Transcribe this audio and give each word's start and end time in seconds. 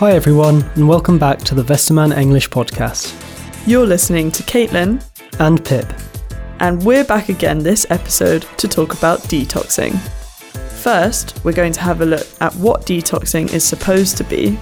Hi, 0.00 0.12
everyone, 0.12 0.62
and 0.76 0.88
welcome 0.88 1.18
back 1.18 1.40
to 1.40 1.54
the 1.54 1.62
Westermann 1.62 2.16
English 2.16 2.48
podcast. 2.48 3.14
You're 3.66 3.86
listening 3.86 4.32
to 4.32 4.42
Caitlin, 4.42 5.04
And 5.38 5.62
Pip. 5.62 5.92
and 6.60 6.82
we're 6.82 7.04
back 7.04 7.28
again 7.28 7.58
this 7.58 7.86
episode 7.90 8.46
to 8.56 8.66
talk 8.66 8.94
about 8.94 9.20
detoxing. 9.24 9.98
First, 10.80 11.38
we're 11.44 11.52
going 11.52 11.74
to 11.74 11.82
have 11.82 12.00
a 12.00 12.06
look 12.06 12.26
at 12.40 12.54
what 12.56 12.86
detoxing 12.86 13.52
is 13.52 13.62
supposed 13.62 14.16
to 14.16 14.24
be, 14.24 14.58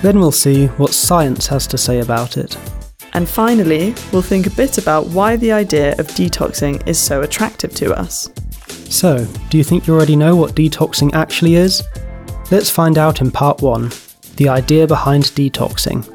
Then 0.00 0.20
we'll 0.20 0.30
see 0.30 0.66
what 0.78 0.94
science 0.94 1.48
has 1.48 1.66
to 1.66 1.76
say 1.76 1.98
about 1.98 2.36
it. 2.36 2.56
and 3.14 3.28
finally, 3.28 3.96
we'll 4.12 4.22
think 4.22 4.46
a 4.46 4.50
bit 4.50 4.78
about 4.78 5.08
why 5.08 5.34
the 5.34 5.50
idea 5.50 5.96
of 5.98 6.06
detoxing 6.08 6.86
is 6.86 7.00
so 7.00 7.22
attractive 7.22 7.74
to 7.74 7.98
us. 7.98 8.30
So, 8.88 9.26
do 9.50 9.58
you 9.58 9.64
think 9.64 9.88
you 9.88 9.94
already 9.94 10.14
know 10.14 10.36
what 10.36 10.54
detoxing 10.54 11.14
actually 11.14 11.56
is? 11.56 11.82
Let's 12.52 12.70
find 12.70 12.96
out 12.96 13.20
in 13.20 13.32
part 13.32 13.60
one 13.60 13.90
the 14.38 14.48
idea 14.48 14.86
behind 14.86 15.24
detoxing. 15.24 16.06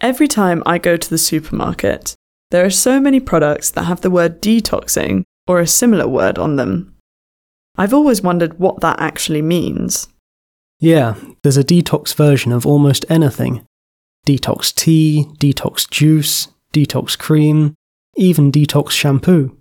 Every 0.00 0.26
time 0.26 0.62
I 0.66 0.78
go 0.78 0.96
to 0.96 1.10
the 1.10 1.18
supermarket, 1.18 2.14
there 2.50 2.64
are 2.64 2.70
so 2.70 2.98
many 2.98 3.20
products 3.20 3.70
that 3.70 3.84
have 3.84 4.00
the 4.00 4.10
word 4.10 4.40
detoxing 4.40 5.22
or 5.46 5.60
a 5.60 5.66
similar 5.66 6.08
word 6.08 6.38
on 6.38 6.56
them. 6.56 6.94
I've 7.76 7.94
always 7.94 8.22
wondered 8.22 8.58
what 8.58 8.80
that 8.80 9.00
actually 9.00 9.42
means. 9.42 10.08
Yeah, 10.80 11.16
there's 11.42 11.56
a 11.56 11.64
detox 11.64 12.14
version 12.14 12.52
of 12.52 12.66
almost 12.66 13.04
anything 13.08 13.66
detox 14.26 14.74
tea, 14.74 15.26
detox 15.38 15.90
juice, 15.90 16.48
detox 16.72 17.18
cream, 17.18 17.74
even 18.16 18.50
detox 18.50 18.92
shampoo. 18.92 19.54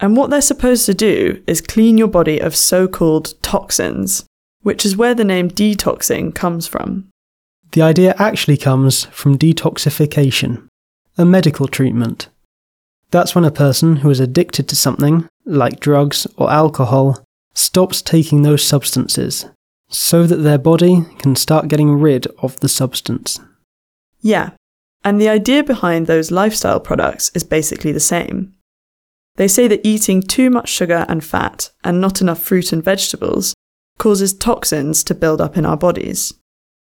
And 0.00 0.16
what 0.16 0.30
they're 0.30 0.40
supposed 0.40 0.86
to 0.86 0.94
do 0.94 1.42
is 1.46 1.60
clean 1.60 1.98
your 1.98 2.08
body 2.08 2.38
of 2.38 2.54
so 2.54 2.86
called 2.86 3.40
toxins, 3.42 4.24
which 4.62 4.86
is 4.86 4.96
where 4.96 5.14
the 5.14 5.24
name 5.24 5.50
detoxing 5.50 6.34
comes 6.34 6.66
from. 6.66 7.08
The 7.72 7.82
idea 7.82 8.14
actually 8.18 8.56
comes 8.56 9.04
from 9.06 9.38
detoxification, 9.38 10.68
a 11.16 11.24
medical 11.24 11.68
treatment. 11.68 12.28
That's 13.10 13.34
when 13.34 13.44
a 13.44 13.50
person 13.50 13.96
who 13.96 14.10
is 14.10 14.20
addicted 14.20 14.68
to 14.68 14.76
something, 14.76 15.28
like 15.44 15.80
drugs 15.80 16.26
or 16.36 16.50
alcohol, 16.50 17.24
stops 17.54 18.00
taking 18.02 18.42
those 18.42 18.62
substances 18.62 19.46
so 19.88 20.26
that 20.26 20.36
their 20.36 20.58
body 20.58 21.04
can 21.18 21.34
start 21.34 21.68
getting 21.68 21.94
rid 21.94 22.26
of 22.42 22.60
the 22.60 22.68
substance. 22.68 23.40
Yeah, 24.20 24.50
and 25.04 25.20
the 25.20 25.28
idea 25.28 25.64
behind 25.64 26.06
those 26.06 26.30
lifestyle 26.30 26.80
products 26.80 27.30
is 27.34 27.44
basically 27.44 27.92
the 27.92 28.00
same. 28.00 28.54
They 29.38 29.46
say 29.46 29.68
that 29.68 29.86
eating 29.86 30.20
too 30.20 30.50
much 30.50 30.68
sugar 30.68 31.06
and 31.08 31.24
fat 31.24 31.70
and 31.84 32.00
not 32.00 32.20
enough 32.20 32.42
fruit 32.42 32.72
and 32.72 32.82
vegetables 32.82 33.54
causes 33.96 34.34
toxins 34.34 35.04
to 35.04 35.14
build 35.14 35.40
up 35.40 35.56
in 35.56 35.64
our 35.64 35.76
bodies. 35.76 36.34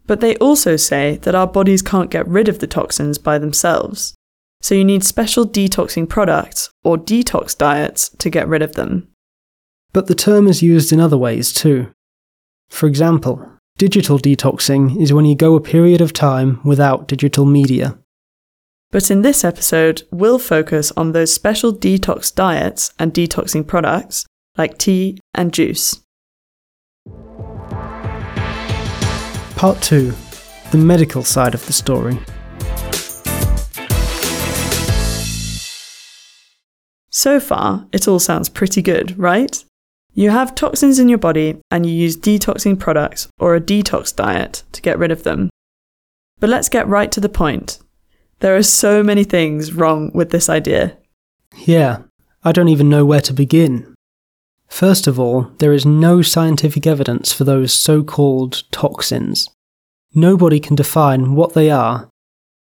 But 0.06 0.20
they 0.20 0.36
also 0.36 0.77
say 0.77 1.17
that 1.22 1.34
our 1.34 1.48
bodies 1.48 1.83
can't 1.83 2.12
get 2.12 2.28
rid 2.28 2.48
of 2.48 2.61
the 2.61 2.69
toxins 2.69 3.19
by 3.19 3.39
themselves, 3.39 4.14
so 4.61 4.77
you 4.77 4.84
need 4.84 5.03
special 5.03 5.47
detoxing 5.47 6.08
products 6.08 6.70
or 6.84 6.97
detox 6.97 7.58
diets 7.58 8.11
to 8.19 8.30
get 8.30 8.47
rid 8.47 8.62
of 8.62 8.75
them. 8.75 9.08
But 9.92 10.06
the 10.06 10.14
term 10.14 10.47
is 10.47 10.62
used 10.62 10.92
in 10.92 11.00
other 11.00 11.19
ways 11.19 11.52
too. 11.52 11.92
For 12.69 12.86
example, 12.86 13.45
digital 13.78 14.17
detoxing 14.17 15.00
is 15.02 15.12
when 15.12 15.25
you 15.25 15.34
go 15.34 15.56
a 15.56 15.61
period 15.61 16.00
of 16.00 16.12
time 16.12 16.61
without 16.64 17.08
digital 17.08 17.47
media. 17.47 17.98
But 18.91 19.11
in 19.11 19.20
this 19.20 19.44
episode, 19.44 20.05
we'll 20.11 20.39
focus 20.39 20.92
on 20.97 21.12
those 21.12 21.33
special 21.33 21.75
detox 21.75 22.34
diets 22.34 22.95
and 22.98 23.12
detoxing 23.12 23.67
products 23.67 24.25
like 24.56 24.78
tea 24.78 25.19
and 25.34 25.53
juice. 25.53 26.03
Part 29.57 29.83
2 29.83 30.14
The 30.70 30.79
medical 30.79 31.23
side 31.23 31.55
of 31.55 31.67
the 31.67 31.73
story. 31.74 32.18
So 37.11 37.40
far, 37.40 37.86
it 37.92 38.08
all 38.08 38.20
sounds 38.20 38.48
pretty 38.48 38.80
good, 38.80 39.18
right? 39.18 39.63
You 40.14 40.30
have 40.30 40.55
toxins 40.55 40.98
in 40.98 41.11
your 41.11 41.18
body 41.18 41.61
and 41.70 41.84
you 41.84 41.92
use 41.92 42.17
detoxing 42.17 42.79
products 42.79 43.29
or 43.39 43.55
a 43.55 43.61
detox 43.61 44.17
diet 44.17 44.63
to 44.73 44.80
get 44.80 44.98
rid 44.98 45.11
of 45.11 45.24
them. 45.24 45.51
But 46.40 46.48
let's 46.48 46.70
get 46.70 46.89
right 46.89 47.13
to 47.13 47.20
the 47.20 47.29
point. 47.29 47.80
There 48.41 48.57
are 48.57 48.63
so 48.63 49.03
many 49.03 49.25
things 49.25 49.73
wrong 49.73 50.11
with 50.15 50.31
this 50.31 50.49
idea. 50.49 50.97
Yeah, 51.57 52.03
I 52.45 52.53
don't 52.53 52.69
even 52.69 52.89
know 52.89 53.05
where 53.05 53.21
to 53.23 53.33
begin. 53.33 53.95
First 54.69 55.07
of 55.07 55.19
all, 55.19 55.51
there 55.59 55.73
is 55.73 55.85
no 55.85 56.23
scientific 56.23 56.87
evidence 56.87 57.33
for 57.33 57.45
those 57.45 57.73
so 57.73 58.05
called 58.05 58.63
toxins. 58.71 59.49
Nobody 60.15 60.61
can 60.61 60.77
define 60.77 61.35
what 61.35 61.55
they 61.55 61.71
are, 61.71 62.09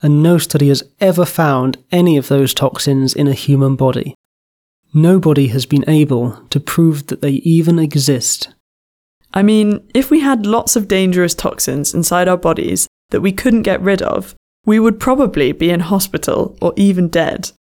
and 0.01 0.23
no 0.23 0.37
study 0.37 0.69
has 0.69 0.83
ever 0.99 1.25
found 1.25 1.77
any 1.91 2.17
of 2.17 2.27
those 2.27 2.53
toxins 2.53 3.13
in 3.13 3.27
a 3.27 3.33
human 3.33 3.75
body. 3.75 4.15
Nobody 4.93 5.47
has 5.47 5.65
been 5.65 5.87
able 5.87 6.31
to 6.49 6.59
prove 6.59 7.07
that 7.07 7.21
they 7.21 7.33
even 7.43 7.77
exist. 7.77 8.49
I 9.33 9.43
mean, 9.43 9.87
if 9.93 10.09
we 10.09 10.21
had 10.21 10.45
lots 10.45 10.75
of 10.75 10.87
dangerous 10.87 11.35
toxins 11.35 11.93
inside 11.93 12.27
our 12.27 12.37
bodies 12.37 12.87
that 13.09 13.21
we 13.21 13.31
couldn't 13.31 13.63
get 13.63 13.81
rid 13.81 14.01
of, 14.01 14.33
we 14.67 14.79
would 14.79 14.99
probably 14.99 15.53
be 15.53 15.71
in 15.71 15.79
hospital 15.79 16.55
or 16.61 16.73
even 16.75 17.07
dead. 17.07 17.51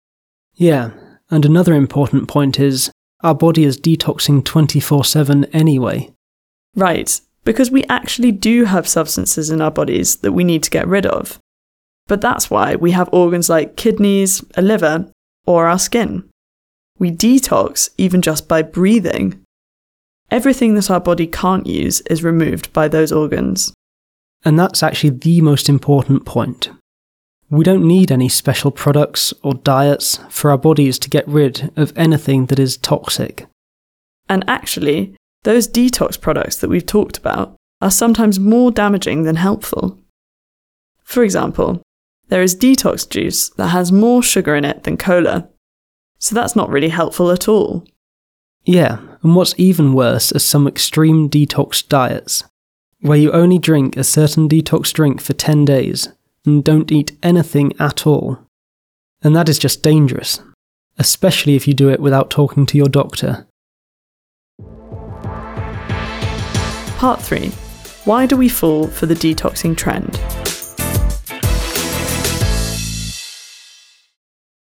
Yeah, 0.54 0.90
and 1.30 1.44
another 1.46 1.72
important 1.72 2.26
point 2.28 2.58
is 2.58 2.90
our 3.22 3.34
body 3.34 3.64
is 3.64 3.78
detoxing 3.78 4.44
24 4.44 5.04
7 5.04 5.44
anyway. 5.46 6.12
Right, 6.74 7.18
because 7.44 7.70
we 7.70 7.84
actually 7.84 8.32
do 8.32 8.64
have 8.64 8.88
substances 8.88 9.50
in 9.50 9.62
our 9.62 9.70
bodies 9.70 10.16
that 10.16 10.32
we 10.32 10.42
need 10.42 10.64
to 10.64 10.70
get 10.70 10.88
rid 10.88 11.06
of. 11.06 11.38
But 12.08 12.20
that's 12.20 12.50
why 12.50 12.74
we 12.74 12.90
have 12.90 13.08
organs 13.12 13.48
like 13.48 13.76
kidneys, 13.76 14.44
a 14.56 14.62
liver, 14.62 15.10
or 15.46 15.68
our 15.68 15.78
skin. 15.78 16.28
We 16.98 17.12
detox 17.12 17.88
even 17.96 18.20
just 18.20 18.48
by 18.48 18.62
breathing. 18.62 19.42
Everything 20.30 20.74
that 20.74 20.90
our 20.90 21.00
body 21.00 21.28
can't 21.28 21.66
use 21.66 22.00
is 22.02 22.24
removed 22.24 22.72
by 22.72 22.88
those 22.88 23.12
organs. 23.12 23.72
And 24.44 24.58
that's 24.58 24.82
actually 24.82 25.10
the 25.10 25.40
most 25.40 25.68
important 25.68 26.24
point. 26.24 26.70
We 27.48 27.62
don't 27.62 27.86
need 27.86 28.10
any 28.10 28.28
special 28.28 28.72
products 28.72 29.32
or 29.42 29.54
diets 29.54 30.18
for 30.28 30.50
our 30.50 30.58
bodies 30.58 30.98
to 31.00 31.10
get 31.10 31.26
rid 31.28 31.70
of 31.76 31.92
anything 31.96 32.46
that 32.46 32.58
is 32.58 32.76
toxic. 32.76 33.46
And 34.28 34.44
actually, 34.48 35.14
those 35.44 35.68
detox 35.68 36.20
products 36.20 36.56
that 36.56 36.70
we've 36.70 36.84
talked 36.84 37.16
about 37.18 37.54
are 37.80 37.90
sometimes 37.90 38.40
more 38.40 38.72
damaging 38.72 39.22
than 39.22 39.36
helpful. 39.36 39.96
For 41.04 41.22
example, 41.22 41.82
there 42.28 42.42
is 42.42 42.56
detox 42.56 43.08
juice 43.08 43.50
that 43.50 43.68
has 43.68 43.92
more 43.92 44.22
sugar 44.24 44.56
in 44.56 44.64
it 44.64 44.82
than 44.82 44.96
cola. 44.96 45.48
So 46.18 46.34
that's 46.34 46.56
not 46.56 46.70
really 46.70 46.88
helpful 46.88 47.30
at 47.30 47.46
all. 47.46 47.86
Yeah, 48.64 48.98
and 49.22 49.36
what's 49.36 49.54
even 49.56 49.94
worse 49.94 50.32
are 50.32 50.40
some 50.40 50.66
extreme 50.66 51.30
detox 51.30 51.86
diets, 51.86 52.42
where 52.98 53.18
you 53.18 53.30
only 53.30 53.60
drink 53.60 53.96
a 53.96 54.02
certain 54.02 54.48
detox 54.48 54.92
drink 54.92 55.20
for 55.20 55.34
10 55.34 55.64
days 55.64 56.08
and 56.46 56.64
don't 56.64 56.92
eat 56.92 57.18
anything 57.22 57.72
at 57.78 58.06
all. 58.06 58.38
And 59.22 59.34
that 59.34 59.48
is 59.48 59.58
just 59.58 59.82
dangerous, 59.82 60.40
especially 60.98 61.56
if 61.56 61.66
you 61.66 61.74
do 61.74 61.90
it 61.90 62.00
without 62.00 62.30
talking 62.30 62.64
to 62.66 62.78
your 62.78 62.88
doctor. 62.88 63.46
Part 66.98 67.20
3 67.20 67.48
Why 68.04 68.24
do 68.24 68.36
we 68.36 68.48
fall 68.48 68.86
for 68.86 69.06
the 69.06 69.14
detoxing 69.14 69.76
trend? 69.76 70.18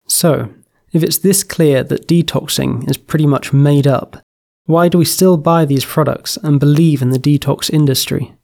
So, 0.09 0.53
if 0.93 1.03
it's 1.03 1.19
this 1.19 1.45
clear 1.45 1.85
that 1.85 2.09
detoxing 2.09 2.91
is 2.91 2.97
pretty 2.97 3.27
much 3.27 3.53
made 3.53 3.87
up, 3.87 4.17
why 4.65 4.89
do 4.89 4.99
we 4.99 5.05
still 5.05 5.37
buy 5.37 5.65
these 5.65 5.85
products 5.85 6.37
and 6.39 6.59
believe 6.59 7.03
in 7.03 7.11
the 7.11 7.19
detox 7.19 7.71
industry? 7.71 8.35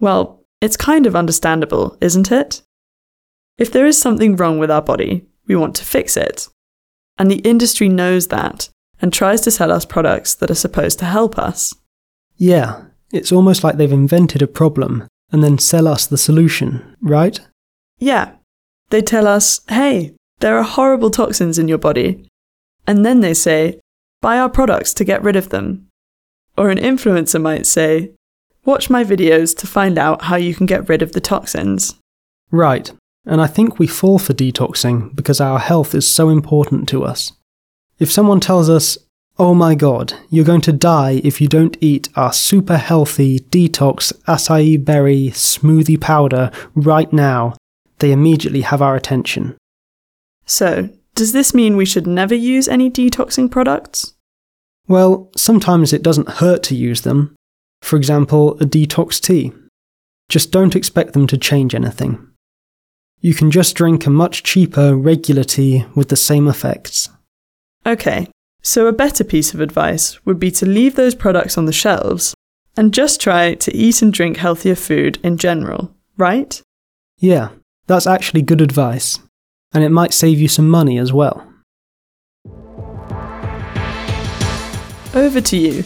Well, 0.00 0.43
it's 0.60 0.76
kind 0.76 1.06
of 1.06 1.16
understandable, 1.16 1.96
isn't 2.00 2.32
it? 2.32 2.62
If 3.58 3.70
there 3.72 3.86
is 3.86 3.98
something 3.98 4.36
wrong 4.36 4.58
with 4.58 4.70
our 4.70 4.82
body, 4.82 5.26
we 5.46 5.56
want 5.56 5.74
to 5.76 5.84
fix 5.84 6.16
it. 6.16 6.48
And 7.18 7.30
the 7.30 7.40
industry 7.40 7.88
knows 7.88 8.28
that 8.28 8.68
and 9.00 9.12
tries 9.12 9.40
to 9.42 9.50
sell 9.50 9.70
us 9.70 9.84
products 9.84 10.34
that 10.36 10.50
are 10.50 10.54
supposed 10.54 10.98
to 11.00 11.04
help 11.04 11.38
us. 11.38 11.74
Yeah, 12.36 12.84
it's 13.12 13.32
almost 13.32 13.62
like 13.62 13.76
they've 13.76 13.92
invented 13.92 14.42
a 14.42 14.46
problem 14.46 15.06
and 15.30 15.42
then 15.42 15.58
sell 15.58 15.86
us 15.86 16.06
the 16.06 16.18
solution, 16.18 16.96
right? 17.00 17.38
Yeah, 17.98 18.32
they 18.90 19.02
tell 19.02 19.26
us, 19.26 19.60
hey, 19.68 20.14
there 20.40 20.58
are 20.58 20.64
horrible 20.64 21.10
toxins 21.10 21.58
in 21.58 21.68
your 21.68 21.78
body. 21.78 22.28
And 22.86 23.04
then 23.04 23.20
they 23.20 23.34
say, 23.34 23.80
buy 24.20 24.38
our 24.38 24.48
products 24.48 24.92
to 24.94 25.04
get 25.04 25.22
rid 25.22 25.36
of 25.36 25.50
them. 25.50 25.88
Or 26.56 26.70
an 26.70 26.78
influencer 26.78 27.40
might 27.40 27.66
say, 27.66 28.12
watch 28.64 28.90
my 28.90 29.04
videos 29.04 29.56
to 29.58 29.66
find 29.66 29.98
out 29.98 30.22
how 30.22 30.36
you 30.36 30.54
can 30.54 30.66
get 30.66 30.88
rid 30.88 31.02
of 31.02 31.12
the 31.12 31.20
toxins. 31.20 31.94
Right, 32.50 32.92
and 33.26 33.40
I 33.40 33.46
think 33.46 33.78
we 33.78 33.86
fall 33.86 34.18
for 34.18 34.34
detoxing 34.34 35.14
because 35.14 35.40
our 35.40 35.58
health 35.58 35.94
is 35.94 36.06
so 36.06 36.28
important 36.28 36.88
to 36.90 37.04
us. 37.04 37.32
If 37.98 38.10
someone 38.10 38.40
tells 38.40 38.68
us, 38.68 38.98
Oh 39.36 39.52
my 39.52 39.74
god, 39.74 40.14
you're 40.30 40.44
going 40.44 40.60
to 40.60 40.72
die 40.72 41.20
if 41.24 41.40
you 41.40 41.48
don't 41.48 41.76
eat 41.80 42.08
our 42.14 42.32
super 42.32 42.76
healthy 42.76 43.40
detox 43.40 44.12
acai 44.28 44.82
berry 44.84 45.30
smoothie 45.30 46.00
powder 46.00 46.52
right 46.76 47.12
now. 47.12 47.56
They 47.98 48.12
immediately 48.12 48.60
have 48.60 48.80
our 48.80 48.94
attention. 48.94 49.56
So, 50.46 50.88
does 51.16 51.32
this 51.32 51.52
mean 51.52 51.76
we 51.76 51.84
should 51.84 52.06
never 52.06 52.34
use 52.34 52.68
any 52.68 52.88
detoxing 52.88 53.50
products? 53.50 54.14
Well, 54.86 55.30
sometimes 55.36 55.92
it 55.92 56.02
doesn't 56.02 56.28
hurt 56.28 56.62
to 56.64 56.76
use 56.76 57.00
them. 57.00 57.34
For 57.84 57.96
example, 57.96 58.54
a 58.60 58.64
detox 58.64 59.20
tea. 59.20 59.52
Just 60.30 60.50
don't 60.50 60.74
expect 60.74 61.12
them 61.12 61.26
to 61.26 61.36
change 61.36 61.74
anything. 61.74 62.28
You 63.20 63.34
can 63.34 63.50
just 63.50 63.74
drink 63.74 64.06
a 64.06 64.10
much 64.10 64.42
cheaper 64.42 64.96
regular 64.96 65.44
tea 65.44 65.84
with 65.94 66.08
the 66.08 66.16
same 66.16 66.48
effects. 66.48 67.10
Okay, 67.84 68.28
so 68.62 68.86
a 68.86 68.92
better 68.92 69.22
piece 69.22 69.52
of 69.52 69.60
advice 69.60 70.24
would 70.24 70.40
be 70.40 70.50
to 70.52 70.64
leave 70.64 70.94
those 70.94 71.14
products 71.14 71.58
on 71.58 71.66
the 71.66 71.74
shelves 71.74 72.34
and 72.74 72.94
just 72.94 73.20
try 73.20 73.52
to 73.52 73.76
eat 73.76 74.00
and 74.00 74.14
drink 74.14 74.38
healthier 74.38 74.76
food 74.76 75.18
in 75.22 75.36
general, 75.36 75.94
right? 76.16 76.62
Yeah, 77.18 77.50
that's 77.86 78.06
actually 78.06 78.40
good 78.40 78.62
advice, 78.62 79.18
and 79.74 79.84
it 79.84 79.90
might 79.90 80.14
save 80.14 80.40
you 80.40 80.48
some 80.48 80.70
money 80.70 80.96
as 80.98 81.12
well. 81.12 81.46
Over 85.14 85.42
to 85.42 85.56
you. 85.58 85.84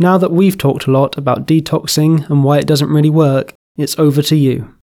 Now 0.00 0.16
that 0.16 0.32
we've 0.32 0.56
talked 0.56 0.86
a 0.86 0.90
lot 0.90 1.18
about 1.18 1.46
detoxing 1.46 2.28
and 2.30 2.42
why 2.42 2.58
it 2.58 2.66
doesn't 2.66 2.88
really 2.88 3.10
work, 3.10 3.52
it's 3.76 3.98
over 3.98 4.22
to 4.22 4.34
you. 4.34 4.74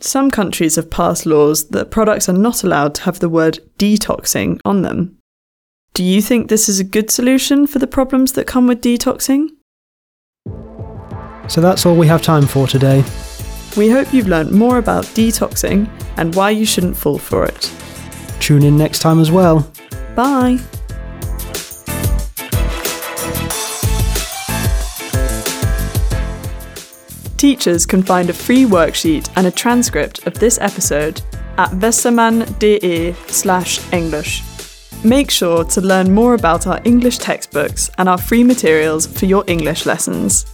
Some 0.00 0.30
countries 0.30 0.76
have 0.76 0.90
passed 0.90 1.26
laws 1.26 1.68
that 1.68 1.90
products 1.90 2.26
are 2.26 2.32
not 2.32 2.64
allowed 2.64 2.94
to 2.94 3.02
have 3.02 3.18
the 3.18 3.28
word 3.28 3.58
detoxing 3.78 4.58
on 4.64 4.80
them. 4.80 5.18
Do 5.92 6.02
you 6.02 6.22
think 6.22 6.48
this 6.48 6.70
is 6.70 6.80
a 6.80 6.84
good 6.84 7.10
solution 7.10 7.66
for 7.66 7.78
the 7.78 7.86
problems 7.86 8.32
that 8.32 8.46
come 8.46 8.66
with 8.66 8.80
detoxing? 8.80 9.48
So 11.48 11.60
that's 11.60 11.84
all 11.84 11.94
we 11.96 12.06
have 12.06 12.22
time 12.22 12.46
for 12.46 12.66
today. 12.66 13.04
We 13.76 13.90
hope 13.90 14.14
you've 14.14 14.26
learnt 14.26 14.52
more 14.52 14.78
about 14.78 15.04
detoxing 15.04 15.86
and 16.16 16.34
why 16.34 16.48
you 16.48 16.64
shouldn't 16.64 16.96
fall 16.96 17.18
for 17.18 17.44
it. 17.44 17.70
Tune 18.40 18.62
in 18.62 18.78
next 18.78 19.00
time 19.00 19.20
as 19.20 19.30
well. 19.30 19.70
Bye! 20.14 20.60
Teachers 27.36 27.84
can 27.84 28.02
find 28.02 28.30
a 28.30 28.32
free 28.32 28.64
worksheet 28.64 29.30
and 29.36 29.46
a 29.46 29.50
transcript 29.50 30.26
of 30.26 30.34
this 30.34 30.58
episode 30.58 31.20
at 31.58 31.70
westermann.de 31.70 33.14
slash 33.28 33.92
English. 33.92 34.42
Make 35.04 35.30
sure 35.30 35.62
to 35.64 35.80
learn 35.80 36.12
more 36.12 36.34
about 36.34 36.66
our 36.66 36.80
English 36.84 37.18
textbooks 37.18 37.90
and 37.98 38.08
our 38.08 38.18
free 38.18 38.42
materials 38.42 39.06
for 39.06 39.26
your 39.26 39.44
English 39.46 39.84
lessons. 39.84 40.44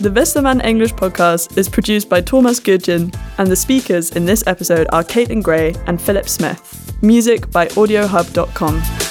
The 0.00 0.10
Westermann 0.10 0.64
English 0.64 0.92
podcast 0.94 1.56
is 1.56 1.68
produced 1.68 2.08
by 2.08 2.20
Thomas 2.20 2.60
Gudgen, 2.60 3.14
and 3.38 3.48
the 3.48 3.56
speakers 3.56 4.10
in 4.10 4.24
this 4.24 4.46
episode 4.46 4.88
are 4.92 5.04
Caitlin 5.04 5.42
Gray 5.42 5.74
and 5.86 6.00
Philip 6.00 6.28
Smith. 6.28 6.92
Music 7.02 7.50
by 7.50 7.68
AudioHub.com. 7.68 9.01